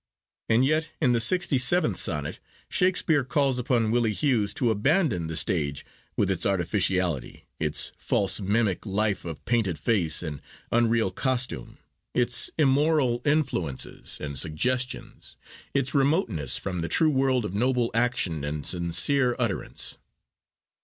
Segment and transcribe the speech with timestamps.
[0.49, 5.85] And yet, in the 67th Sonnet, Shakespeare calls upon Willie Hughes to abandon the stage
[6.17, 10.41] with its artificiality, its false mimic life of painted face and
[10.71, 11.77] unreal costume,
[12.15, 15.37] its immoral influences and suggestions,
[15.71, 19.99] its remoteness from the true world of noble action and sincere utterance.